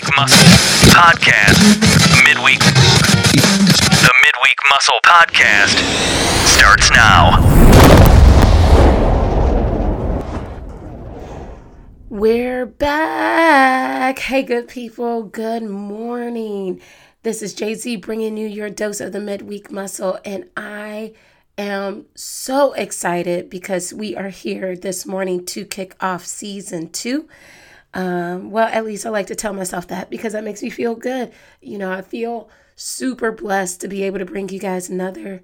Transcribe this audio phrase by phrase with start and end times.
[0.00, 0.48] Midweek Muscle
[0.88, 1.60] Podcast.
[2.24, 2.58] Midweek.
[2.60, 5.76] The Midweek Muscle Podcast
[6.46, 7.36] starts now.
[12.08, 14.20] We're back.
[14.20, 15.24] Hey, good people.
[15.24, 16.80] Good morning.
[17.22, 21.12] This is JZ bringing you your dose of the midweek muscle, and I
[21.58, 27.28] am so excited because we are here this morning to kick off season two.
[27.92, 30.94] Um, well, at least I like to tell myself that because that makes me feel
[30.94, 31.32] good.
[31.60, 35.42] You know, I feel super blessed to be able to bring you guys another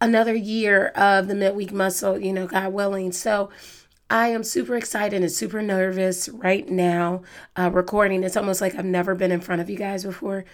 [0.00, 3.12] another year of the midweek muscle, you know, God willing.
[3.12, 3.50] So
[4.08, 7.22] I am super excited and super nervous right now
[7.56, 8.22] uh, recording.
[8.22, 10.44] It's almost like I've never been in front of you guys before,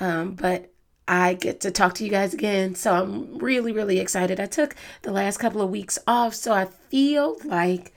[0.00, 0.72] um, but
[1.06, 2.74] I get to talk to you guys again.
[2.74, 4.40] So I'm really, really excited.
[4.40, 7.92] I took the last couple of weeks off, so I feel like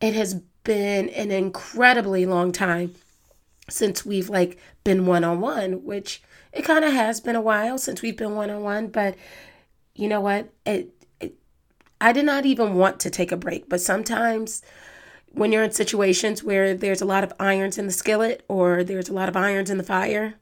[0.00, 2.94] it has been an incredibly long time
[3.68, 7.78] since we've like been one on one, which it kind of has been a while
[7.78, 9.14] since we've been one on one, but
[9.94, 10.50] you know what?
[10.66, 11.34] It, it
[12.00, 14.62] I did not even want to take a break, but sometimes
[15.32, 19.08] when you're in situations where there's a lot of irons in the skillet or there's
[19.08, 20.34] a lot of irons in the fire,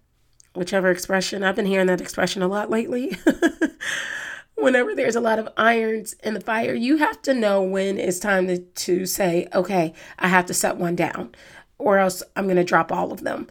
[0.54, 3.16] whichever expression, I've been hearing that expression a lot lately.
[4.60, 8.18] Whenever there's a lot of irons in the fire, you have to know when it's
[8.18, 11.34] time to, to say, okay, I have to set one down,
[11.78, 13.46] or else I'm going to drop all of them.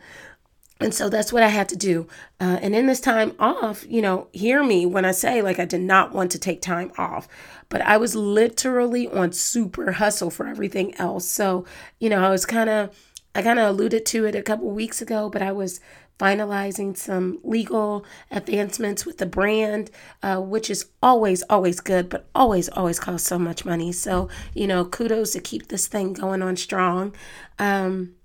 [0.79, 2.07] And so that's what I had to do.
[2.39, 5.65] Uh, and in this time off, you know, hear me when I say, like, I
[5.65, 7.27] did not want to take time off,
[7.69, 11.27] but I was literally on super hustle for everything else.
[11.27, 11.65] So,
[11.99, 12.95] you know, I was kind of,
[13.33, 15.79] I kind of alluded to it a couple weeks ago, but I was
[16.19, 19.91] finalizing some legal advancements with the brand,
[20.23, 23.91] uh, which is always, always good, but always, always costs so much money.
[23.91, 27.13] So, you know, kudos to keep this thing going on strong.
[27.59, 28.15] Um,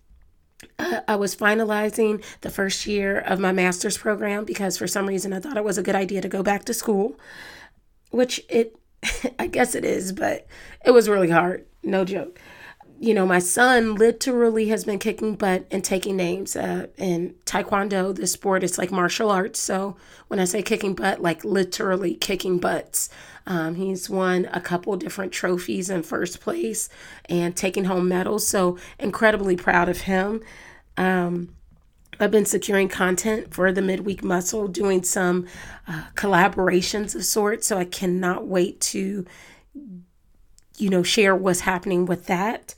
[0.79, 5.41] I was finalizing the first year of my master's program because for some reason I
[5.41, 7.19] thought it was a good idea to go back to school,
[8.11, 8.77] which it,
[9.39, 10.47] I guess it is, but
[10.85, 11.67] it was really hard.
[11.83, 12.39] No joke
[13.03, 16.55] you know, my son literally has been kicking butt and taking names.
[16.55, 19.59] Uh, in Taekwondo, the sport is like martial arts.
[19.59, 19.97] So
[20.29, 23.11] when I say kicking butt, like literally kicking butts.
[23.45, 26.89] Um, he's won a couple different trophies in first place
[27.25, 28.47] and taking home medals.
[28.47, 30.41] So incredibly proud of him.
[30.97, 31.57] Um,
[32.21, 35.49] I've been securing content for the midweek muscle, doing some
[35.89, 37.67] uh, collaborations of sorts.
[37.67, 39.27] So I cannot wait to,
[40.79, 42.75] you know, share what's happening with that.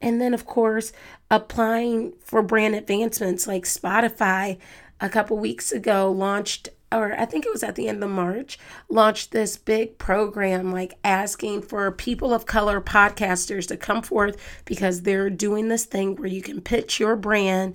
[0.00, 0.92] And then, of course,
[1.30, 4.58] applying for brand advancements like Spotify
[5.00, 8.58] a couple weeks ago launched or I think it was at the end of March,
[8.88, 15.02] launched this big program like asking for people of color podcasters to come forth because
[15.02, 17.74] they're doing this thing where you can pitch your brand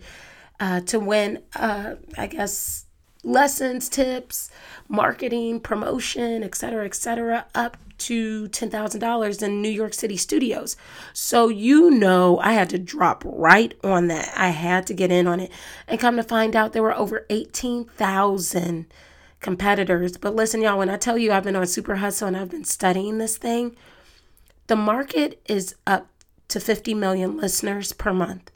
[0.60, 2.83] uh, to win, uh, I guess,
[3.24, 4.52] lessons, tips,
[4.88, 10.76] marketing, promotion, etc., etc., up to $10,000 in New York City studios.
[11.14, 14.34] So, you know, I had to drop right on that.
[14.36, 15.52] I had to get in on it.
[15.88, 18.88] And come to find out, there were over 18,000
[19.40, 20.18] competitors.
[20.18, 22.64] But listen, y'all, when I tell you I've been on Super Hustle and I've been
[22.64, 23.76] studying this thing,
[24.68, 26.08] the market is up
[26.48, 28.52] to 50 million listeners per month.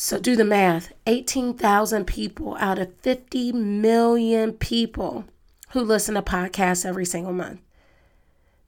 [0.00, 5.24] So do the math 18,000 people out of 50 million people
[5.70, 7.58] who listen to podcasts every single month.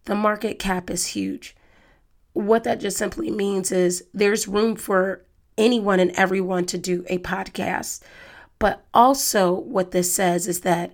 [0.07, 1.55] The market cap is huge.
[2.33, 5.25] What that just simply means is there's room for
[5.57, 8.03] anyone and everyone to do a podcast.
[8.59, 10.93] But also, what this says is that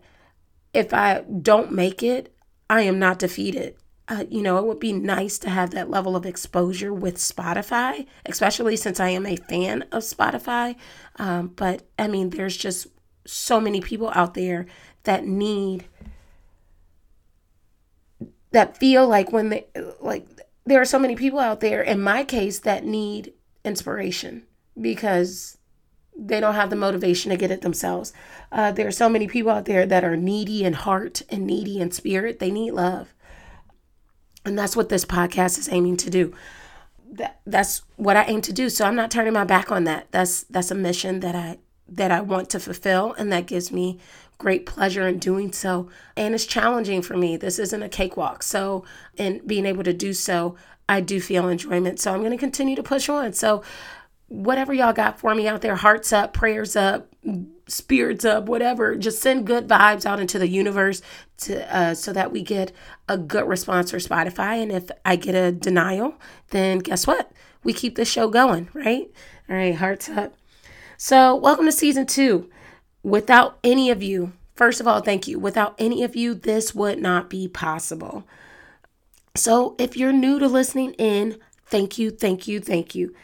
[0.74, 2.30] if I don't make it,
[2.68, 3.74] I am not defeated
[4.08, 8.06] uh, you know, it would be nice to have that level of exposure with Spotify,
[8.24, 10.76] especially since I am a fan of Spotify.
[11.16, 12.86] Um, but I mean, there's just
[13.26, 14.66] so many people out there
[15.02, 15.86] that need,
[18.52, 19.66] that feel like when they,
[20.00, 20.26] like,
[20.64, 23.32] there are so many people out there, in my case, that need
[23.64, 24.46] inspiration
[24.80, 25.58] because
[26.16, 28.12] they don't have the motivation to get it themselves.
[28.50, 31.80] Uh, there are so many people out there that are needy in heart and needy
[31.80, 32.38] in spirit.
[32.38, 33.14] They need love.
[34.46, 36.32] And that's what this podcast is aiming to do.
[37.12, 38.70] That, that's what I aim to do.
[38.70, 40.06] So I'm not turning my back on that.
[40.10, 41.58] That's that's a mission that I
[41.88, 43.98] that I want to fulfill and that gives me
[44.38, 45.88] great pleasure in doing so.
[46.16, 47.36] And it's challenging for me.
[47.36, 48.42] This isn't a cakewalk.
[48.42, 48.84] So
[49.16, 50.56] in being able to do so,
[50.88, 52.00] I do feel enjoyment.
[52.00, 53.32] So I'm going to continue to push on.
[53.32, 53.62] So
[54.28, 57.08] whatever y'all got for me out there, hearts up, prayers up,
[57.66, 58.96] spirits up, whatever.
[58.96, 61.02] Just send good vibes out into the universe
[61.38, 62.72] to uh, so that we get
[63.08, 64.62] a good response for Spotify.
[64.62, 66.14] And if I get a denial,
[66.50, 67.30] then guess what?
[67.62, 69.10] We keep the show going, right?
[69.48, 70.34] All right, hearts up.
[70.96, 72.50] So, welcome to season two.
[73.02, 75.38] Without any of you, first of all, thank you.
[75.38, 78.26] Without any of you, this would not be possible.
[79.34, 83.14] So, if you're new to listening in, thank you, thank you, thank you.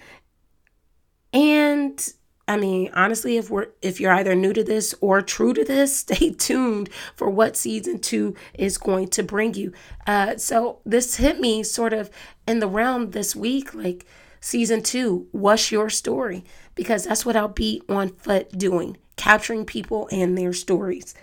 [1.33, 2.13] And
[2.49, 5.97] I mean, honestly, if we're if you're either new to this or true to this,
[5.99, 9.73] stay tuned for what season two is going to bring you.
[10.07, 12.11] Uh, so this hit me sort of
[12.47, 14.07] in the realm this week, like
[14.41, 15.29] season two.
[15.33, 16.45] What's your story?
[16.75, 21.15] Because that's what I'll be on foot doing, capturing people and their stories.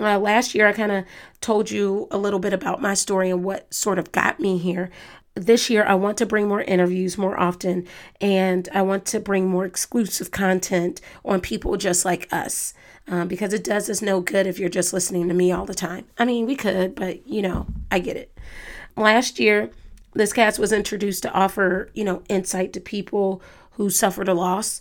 [0.00, 1.04] Uh, last year, I kind of
[1.40, 4.90] told you a little bit about my story and what sort of got me here
[5.34, 7.86] this year I want to bring more interviews more often
[8.20, 12.72] and I want to bring more exclusive content on people just like us
[13.08, 15.74] um, because it does us no good if you're just listening to me all the
[15.74, 16.06] time.
[16.18, 18.36] I mean, we could, but you know, I get it.
[18.96, 19.70] Last year,
[20.14, 23.42] this cast was introduced to offer, you know, insight to people
[23.72, 24.80] who suffered a loss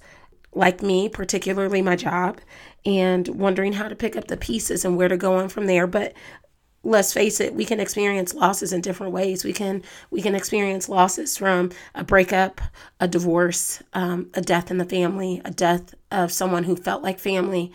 [0.54, 2.40] like me, particularly my job,
[2.86, 5.88] and wondering how to pick up the pieces and where to go on from there.
[5.88, 6.14] But
[6.84, 9.44] let's face it we can experience losses in different ways.
[9.44, 9.82] We can
[10.12, 12.62] we can experience losses from a breakup
[13.00, 17.20] a divorce um, a death in the family a death of someone who felt like
[17.20, 17.72] family.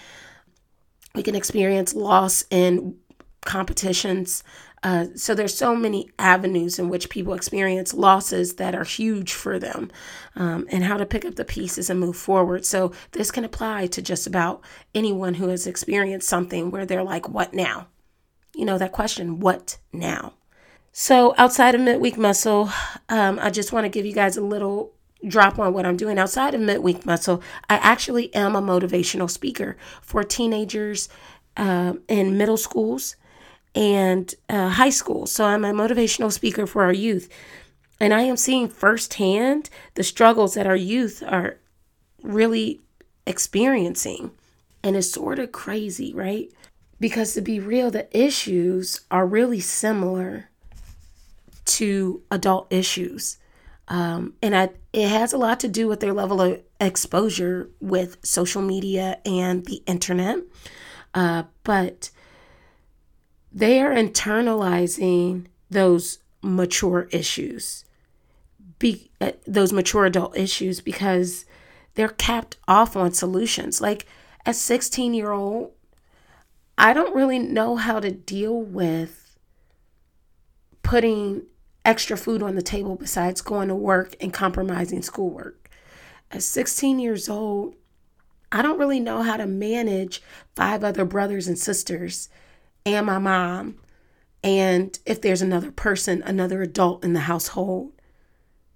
[1.14, 2.96] We can experience loss in
[3.44, 4.44] competitions.
[4.82, 9.58] Uh, so there's so many avenues in which people experience losses that are huge for
[9.58, 9.90] them
[10.36, 12.64] um, and how to pick up the pieces and move forward.
[12.64, 14.62] So this can apply to just about
[14.94, 17.88] anyone who has experienced something where they're like what now
[18.58, 20.34] you know, that question, what now?
[20.90, 22.70] So, outside of midweek muscle,
[23.08, 24.92] um, I just want to give you guys a little
[25.26, 26.18] drop on what I'm doing.
[26.18, 27.40] Outside of midweek muscle,
[27.70, 31.08] I actually am a motivational speaker for teenagers
[31.56, 33.14] uh, in middle schools
[33.76, 35.26] and uh, high school.
[35.26, 37.28] So, I'm a motivational speaker for our youth.
[38.00, 41.58] And I am seeing firsthand the struggles that our youth are
[42.24, 42.80] really
[43.24, 44.32] experiencing.
[44.82, 46.50] And it's sort of crazy, right?
[47.00, 50.50] Because to be real, the issues are really similar
[51.64, 53.38] to adult issues.
[53.88, 58.18] Um, and I, it has a lot to do with their level of exposure with
[58.24, 60.38] social media and the internet.
[61.14, 62.10] Uh, but
[63.52, 67.84] they are internalizing those mature issues,
[68.78, 71.44] be, uh, those mature adult issues, because
[71.94, 73.80] they're capped off on solutions.
[73.80, 74.06] Like
[74.46, 75.72] a 16 year old
[76.78, 79.36] I don't really know how to deal with
[80.84, 81.42] putting
[81.84, 85.68] extra food on the table besides going to work and compromising schoolwork.
[86.30, 87.74] At 16 years old,
[88.52, 90.22] I don't really know how to manage
[90.54, 92.28] five other brothers and sisters
[92.86, 93.80] and my mom.
[94.44, 97.92] And if there's another person, another adult in the household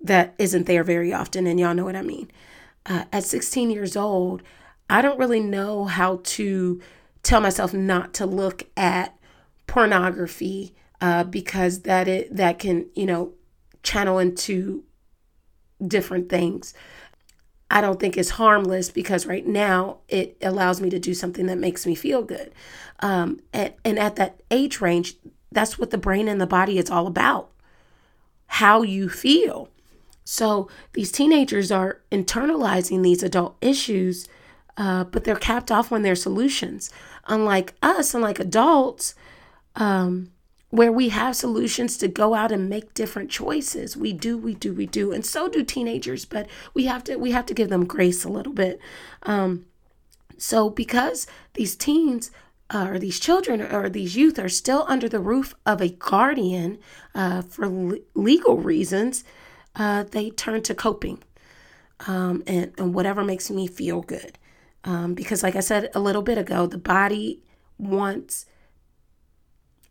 [0.01, 2.33] that isn't there very often, and y'all know what I mean.
[2.85, 4.43] Uh, at 16 years old,
[4.91, 6.81] I don't really know how to
[7.23, 9.17] tell myself not to look at
[9.67, 13.33] pornography uh, because that it that can you know
[13.83, 14.85] channel into
[15.87, 16.75] different things.
[17.71, 21.59] I don't think it's harmless because right now it allows me to do something that
[21.59, 22.53] makes me feel good.
[23.01, 25.17] Um, and, and at that age range,
[25.51, 27.51] that's what the brain and the body is all about
[28.47, 29.71] how you feel.
[30.25, 34.29] So these teenagers are internalizing these adult issues,
[34.77, 36.91] uh, but they're capped off on their solutions
[37.27, 39.15] unlike us, unlike adults,
[39.77, 40.33] um,
[40.71, 43.97] where we have solutions to go out and make different choices.
[43.97, 46.25] We do, we do, we do, and so do teenagers.
[46.25, 48.81] But we have to, we have to give them grace a little bit.
[49.23, 49.67] Um,
[50.39, 52.31] so because these teens
[52.71, 56.79] uh, or these children or these youth are still under the roof of a guardian
[57.15, 59.25] uh, for le- legal reasons,
[59.77, 61.23] uh, they turn to coping
[62.07, 64.39] um, and, and whatever makes me feel good.
[64.85, 67.41] Um, because, like I said a little bit ago, the body
[67.79, 68.47] wants,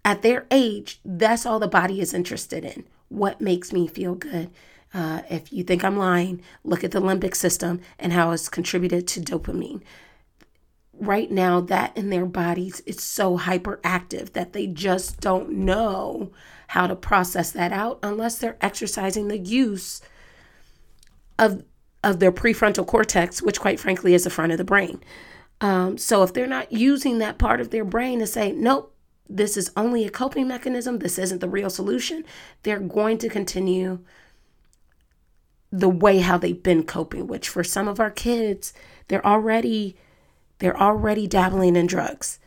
[0.04, 2.86] at their age, that's all the body is interested in.
[3.08, 4.50] What makes me feel good?
[4.94, 9.08] Uh, if you think I'm lying, look at the limbic system and how it's contributed
[9.10, 9.82] to dopamine.
[10.94, 16.32] Right now, that in their bodies is so hyperactive that they just don't know
[16.68, 20.02] how to process that out unless they're exercising the use
[21.40, 21.64] of
[22.04, 25.02] of their prefrontal cortex, which quite frankly is the front of the brain.
[25.60, 28.96] Um, so if they're not using that part of their brain to say, nope,
[29.30, 32.26] this is only a coping mechanism, this isn't the real solution,
[32.64, 34.00] they're going to continue
[35.72, 38.74] the way how they've been coping, which for some of our kids,
[39.08, 39.96] they're already
[40.60, 42.38] they're already dabbling in drugs.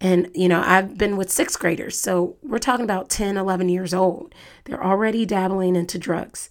[0.00, 1.96] And, you know, I've been with sixth graders.
[1.96, 4.34] So we're talking about 10, 11 years old.
[4.64, 6.50] They're already dabbling into drugs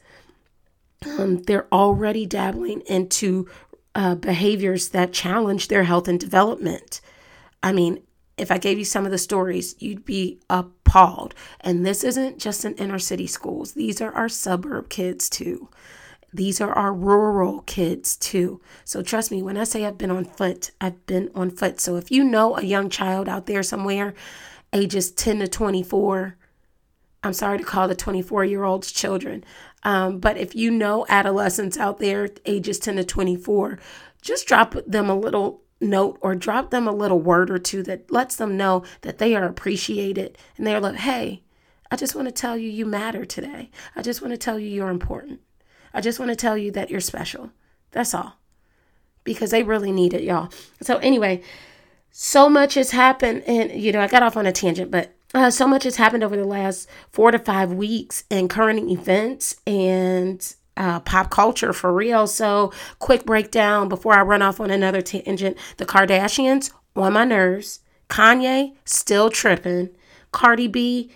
[1.05, 3.47] um, they're already dabbling into
[3.95, 7.01] uh, behaviors that challenge their health and development.
[7.63, 8.01] I mean,
[8.37, 11.35] if I gave you some of the stories, you'd be appalled.
[11.61, 15.69] And this isn't just in inner city schools, these are our suburb kids too.
[16.31, 18.61] These are our rural kids too.
[18.85, 21.79] So trust me, when I say I've been on foot, I've been on foot.
[21.79, 24.13] So if you know a young child out there somewhere,
[24.71, 26.37] ages 10 to 24,
[27.23, 29.43] I'm sorry to call the 24 year olds children,
[29.83, 33.79] um, but if you know adolescents out there, ages 10 to 24,
[34.21, 38.11] just drop them a little note or drop them a little word or two that
[38.11, 41.43] lets them know that they are appreciated and they're like, hey,
[41.91, 43.71] I just want to tell you you matter today.
[43.95, 45.41] I just want to tell you you're important.
[45.93, 47.51] I just want to tell you that you're special.
[47.91, 48.35] That's all.
[49.23, 50.49] Because they really need it, y'all.
[50.81, 51.41] So, anyway,
[52.11, 53.43] so much has happened.
[53.47, 56.23] And, you know, I got off on a tangent, but uh, so much has happened
[56.23, 61.93] over the last four to five weeks in current events and uh, pop culture for
[61.93, 62.25] real.
[62.25, 65.57] So, quick breakdown before I run off on another tangent.
[65.77, 67.81] The Kardashians on my nerves.
[68.09, 69.89] Kanye still tripping.
[70.31, 71.11] Cardi B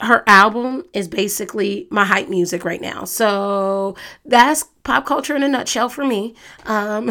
[0.00, 3.04] her album is basically my hype music right now.
[3.04, 6.34] So that's pop culture in a nutshell for me.
[6.66, 7.10] Um,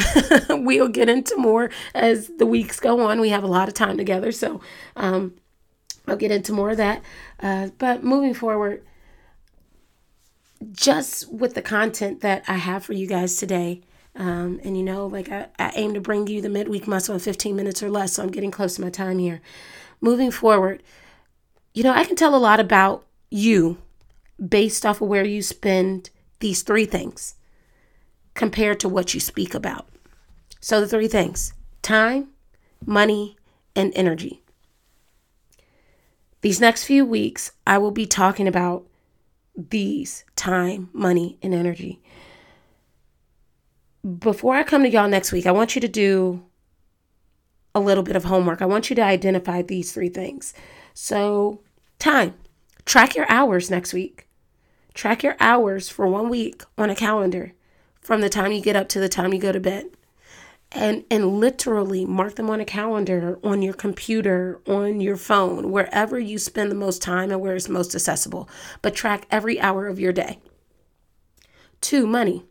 [0.50, 3.20] we'll get into more as the weeks go on.
[3.20, 4.62] We have a lot of time together, so
[4.96, 5.36] um,
[6.08, 7.02] I'll get into more of that.
[7.42, 8.86] Uh, but moving forward,
[10.72, 13.82] just with the content that I have for you guys today,
[14.16, 17.20] um, and you know, like I, I aim to bring you the midweek muscle in
[17.20, 19.42] 15 minutes or less, so I'm getting close to my time here.
[20.02, 20.82] Moving forward,
[21.78, 23.78] you know, I can tell a lot about you
[24.44, 27.36] based off of where you spend these three things
[28.34, 29.88] compared to what you speak about.
[30.60, 31.54] So, the three things
[31.84, 32.30] time,
[32.84, 33.38] money,
[33.76, 34.42] and energy.
[36.42, 38.88] These next few weeks, I will be talking about
[39.56, 42.02] these time, money, and energy.
[44.18, 46.44] Before I come to y'all next week, I want you to do
[47.76, 48.64] a little bit of homework.
[48.64, 50.56] I want you to identify these three things.
[50.96, 51.62] So,
[52.00, 52.36] Time.
[52.86, 54.28] Track your hours next week.
[54.94, 57.54] Track your hours for one week on a calendar
[58.00, 59.88] from the time you get up to the time you go to bed.
[60.72, 66.20] And and literally mark them on a calendar, on your computer, on your phone, wherever
[66.20, 68.50] you spend the most time and where it's most accessible.
[68.82, 70.40] But track every hour of your day.
[71.80, 72.46] Two, money.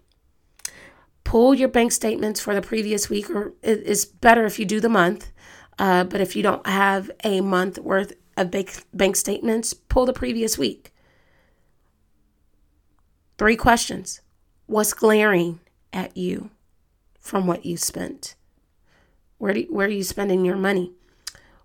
[1.25, 4.89] Pull your bank statements for the previous week, or it's better if you do the
[4.89, 5.31] month.
[5.79, 10.13] Uh, but if you don't have a month worth of bank, bank statements, pull the
[10.13, 10.93] previous week.
[13.39, 14.21] Three questions
[14.67, 15.61] What's glaring
[15.93, 16.51] at you
[17.21, 18.35] from what you spent?
[19.39, 20.93] Where, do, where are you spending your money?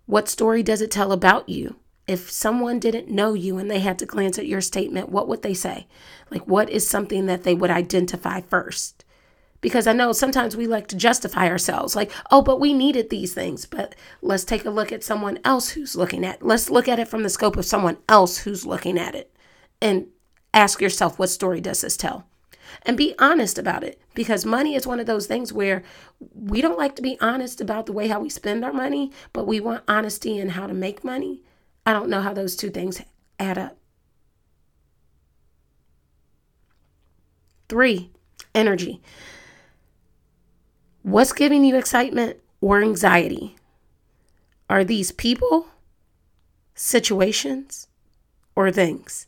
[0.06, 1.76] What story does it tell about you?
[2.06, 5.42] If someone didn't know you and they had to glance at your statement, what would
[5.42, 5.86] they say?
[6.30, 9.04] Like, what is something that they would identify first?
[9.62, 13.32] Because I know sometimes we like to justify ourselves like, oh, but we needed these
[13.32, 13.64] things.
[13.64, 16.44] But let's take a look at someone else who's looking at.
[16.44, 19.34] Let's look at it from the scope of someone else who's looking at it
[19.80, 20.08] and
[20.52, 22.26] ask yourself what story does this tell?
[22.82, 25.84] And be honest about it because money is one of those things where
[26.34, 29.46] we don't like to be honest about the way how we spend our money, but
[29.46, 31.42] we want honesty in how to make money.
[31.86, 33.00] I don't know how those two things
[33.38, 33.76] add up.
[37.68, 38.10] Three,
[38.54, 39.00] energy.
[41.02, 43.56] What's giving you excitement or anxiety?
[44.70, 45.66] Are these people,
[46.76, 47.88] situations,
[48.54, 49.26] or things?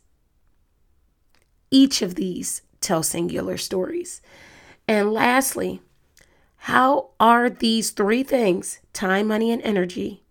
[1.69, 4.21] Each of these tell singular stories.
[4.87, 5.81] And lastly,
[6.55, 10.23] how are these three things time, money, and energy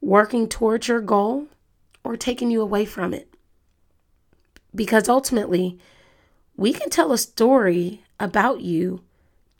[0.00, 1.48] working towards your goal
[2.02, 3.28] or taking you away from it?
[4.74, 5.78] Because ultimately,
[6.56, 9.02] we can tell a story about you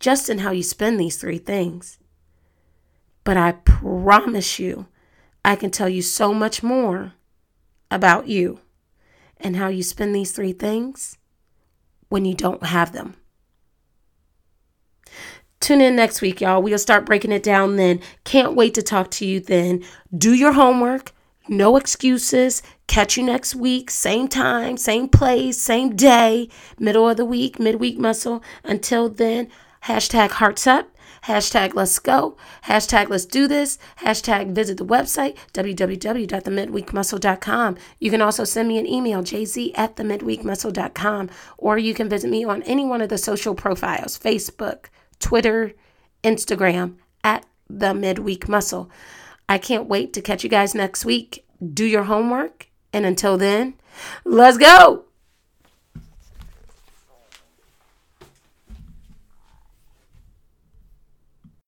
[0.00, 1.98] just in how you spend these three things.
[3.24, 4.86] But I promise you,
[5.44, 7.14] I can tell you so much more
[7.90, 8.60] about you
[9.38, 11.18] and how you spend these three things
[12.08, 13.14] when you don't have them.
[15.60, 16.62] Tune in next week, y'all.
[16.62, 18.00] We'll start breaking it down then.
[18.24, 19.84] Can't wait to talk to you then.
[20.16, 21.12] Do your homework.
[21.48, 22.62] No excuses.
[22.86, 23.90] Catch you next week.
[23.90, 28.42] Same time, same place, same day, middle of the week, midweek muscle.
[28.64, 29.48] Until then,
[29.85, 30.90] Hashtag hearts up.
[31.25, 32.37] Hashtag let's go.
[32.64, 33.78] Hashtag let's do this.
[34.00, 37.76] Hashtag visit the website, www.themidweekmuscle.com.
[37.99, 42.44] You can also send me an email, jz at themidweekmuscle.com, or you can visit me
[42.44, 44.87] on any one of the social profiles Facebook,
[45.18, 45.73] Twitter,
[46.23, 48.88] Instagram, at the Midweek Muscle.
[49.49, 51.44] I can't wait to catch you guys next week.
[51.75, 52.68] Do your homework.
[52.92, 53.75] And until then,
[54.25, 55.07] let's go.